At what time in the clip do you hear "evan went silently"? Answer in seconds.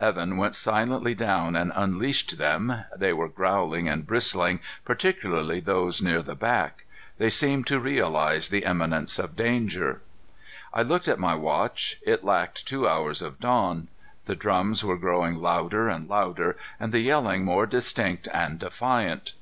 0.00-1.14